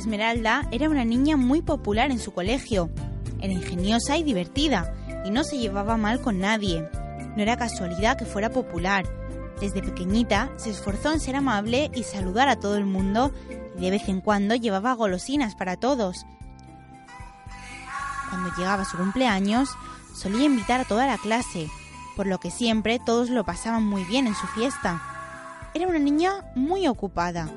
[0.00, 2.90] Esmeralda era una niña muy popular en su colegio.
[3.40, 6.88] Era ingeniosa y divertida, y no se llevaba mal con nadie.
[7.36, 9.04] No era casualidad que fuera popular.
[9.60, 13.32] Desde pequeñita se esforzó en ser amable y saludar a todo el mundo,
[13.76, 16.24] y de vez en cuando llevaba golosinas para todos.
[18.30, 19.68] Cuando llegaba su cumpleaños,
[20.14, 21.68] solía invitar a toda la clase,
[22.16, 25.02] por lo que siempre todos lo pasaban muy bien en su fiesta.
[25.74, 27.50] Era una niña muy ocupada,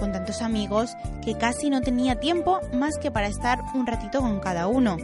[0.00, 4.40] con tantos amigos que casi no tenía tiempo más que para estar un ratito con
[4.40, 4.96] cada uno,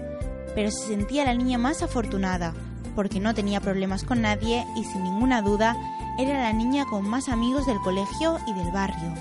[0.54, 2.54] pero se sentía la niña más afortunada,
[2.94, 5.76] porque no tenía problemas con nadie y sin ninguna duda
[6.18, 9.14] era la niña con más amigos del colegio y del barrio.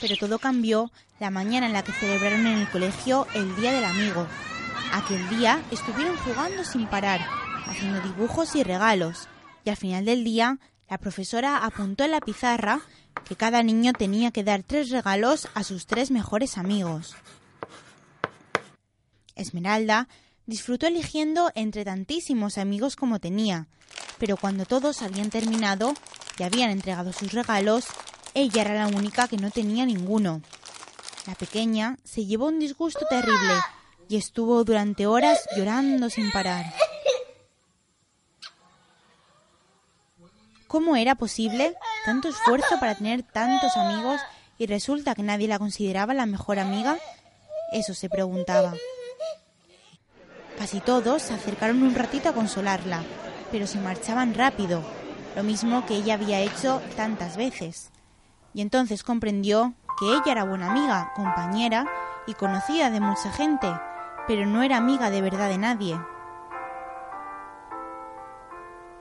[0.00, 3.84] Pero todo cambió la mañana en la que celebraron en el colegio el Día del
[3.84, 4.26] Amigo.
[4.94, 7.20] Aquel día estuvieron jugando sin parar,
[7.66, 9.28] haciendo dibujos y regalos,
[9.64, 12.80] y al final del día la profesora apuntó en la pizarra
[13.24, 17.14] que cada niño tenía que dar tres regalos a sus tres mejores amigos.
[19.34, 20.08] Esmeralda
[20.46, 23.66] disfrutó eligiendo entre tantísimos amigos como tenía,
[24.18, 25.94] pero cuando todos habían terminado
[26.38, 27.84] y habían entregado sus regalos,
[28.34, 30.40] ella era la única que no tenía ninguno.
[31.26, 33.54] La pequeña se llevó un disgusto terrible
[34.08, 36.72] y estuvo durante horas llorando sin parar.
[40.68, 41.74] ¿Cómo era posible
[42.04, 44.20] tanto esfuerzo para tener tantos amigos
[44.58, 46.98] y resulta que nadie la consideraba la mejor amiga?
[47.72, 48.74] Eso se preguntaba.
[50.58, 53.02] Casi todos se acercaron un ratito a consolarla,
[53.50, 54.82] pero se marchaban rápido,
[55.36, 57.90] lo mismo que ella había hecho tantas veces.
[58.52, 61.86] Y entonces comprendió que ella era buena amiga, compañera
[62.26, 63.68] y conocida de mucha gente,
[64.26, 65.98] pero no era amiga de verdad de nadie.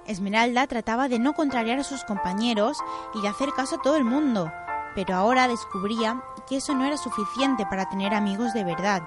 [0.08, 2.78] Esmeralda trataba de no contrariar a sus compañeros
[3.14, 4.52] y de hacer caso a todo el mundo,
[4.96, 9.04] pero ahora descubría que eso no era suficiente para tener amigos de verdad.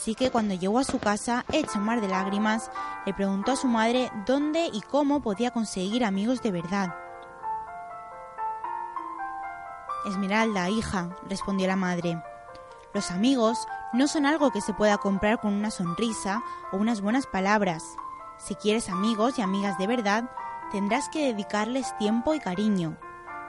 [0.00, 2.70] Así que cuando llegó a su casa, hecha un mar de lágrimas,
[3.04, 6.94] le preguntó a su madre dónde y cómo podía conseguir amigos de verdad.
[10.06, 12.18] Esmeralda, hija, respondió la madre.
[12.94, 17.26] Los amigos no son algo que se pueda comprar con una sonrisa o unas buenas
[17.26, 17.84] palabras.
[18.38, 20.30] Si quieres amigos y amigas de verdad,
[20.72, 22.96] tendrás que dedicarles tiempo y cariño.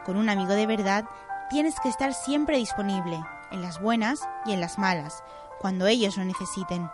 [0.06, 1.06] Con un amigo de verdad,
[1.50, 5.23] tienes que estar siempre disponible, en las buenas y en las malas,
[5.62, 6.90] cuando ellos lo necesiten.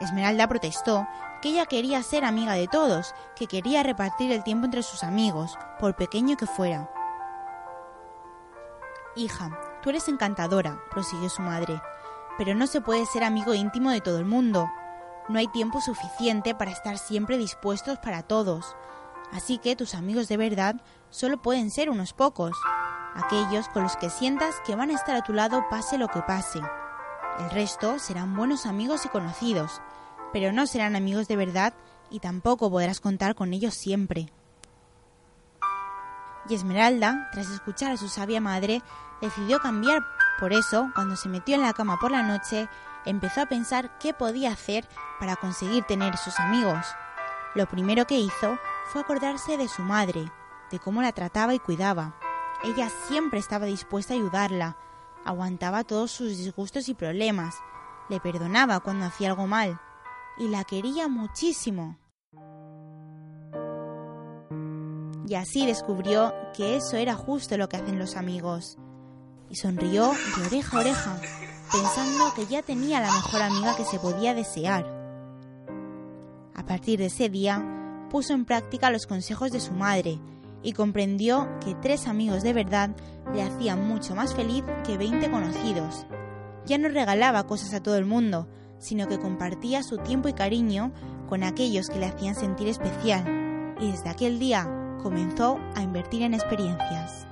[0.00, 1.06] Esmeralda protestó
[1.42, 5.58] que ella quería ser amiga de todos, que quería repartir el tiempo entre sus amigos,
[5.78, 6.90] por pequeño que fuera.
[9.14, 11.80] Hija, tú eres encantadora, prosiguió su madre,
[12.38, 14.70] pero no se puede ser amigo íntimo de todo el mundo.
[15.28, 18.76] No hay tiempo suficiente para estar siempre dispuestos para todos.
[19.32, 20.76] Así que tus amigos de verdad
[21.10, 22.56] solo pueden ser unos pocos,
[23.16, 26.20] aquellos con los que sientas que van a estar a tu lado pase lo que
[26.22, 26.60] pase.
[27.38, 29.80] El resto serán buenos amigos y conocidos,
[30.32, 31.74] pero no serán amigos de verdad
[32.10, 34.30] y tampoco podrás contar con ellos siempre.
[36.48, 38.82] Y Esmeralda, tras escuchar a su sabia madre,
[39.20, 40.02] decidió cambiar.
[40.38, 42.68] Por eso, cuando se metió en la cama por la noche,
[43.04, 44.86] empezó a pensar qué podía hacer
[45.18, 46.86] para conseguir tener sus amigos.
[47.54, 50.30] Lo primero que hizo fue acordarse de su madre,
[50.70, 52.14] de cómo la trataba y cuidaba.
[52.66, 54.76] Ella siempre estaba dispuesta a ayudarla,
[55.24, 57.54] aguantaba todos sus disgustos y problemas,
[58.08, 59.80] le perdonaba cuando hacía algo mal,
[60.36, 61.96] y la quería muchísimo.
[65.28, 68.78] Y así descubrió que eso era justo lo que hacen los amigos.
[69.48, 71.20] Y sonrió de oreja a oreja,
[71.70, 74.84] pensando que ya tenía la mejor amiga que se podía desear.
[76.52, 77.64] A partir de ese día,
[78.10, 80.18] puso en práctica los consejos de su madre
[80.66, 82.90] y comprendió que tres amigos de verdad
[83.32, 86.06] le hacían mucho más feliz que veinte conocidos.
[86.66, 88.48] ya no regalaba cosas a todo el mundo,
[88.80, 90.90] sino que compartía su tiempo y cariño
[91.28, 93.76] con aquellos que le hacían sentir especial.
[93.80, 94.68] Y desde aquel día
[95.00, 97.28] comenzó a invertir en experiencias.